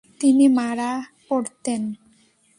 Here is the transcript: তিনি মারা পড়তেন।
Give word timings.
তিনি 0.19 0.45
মারা 0.47 0.91
পড়তেন। 1.29 1.81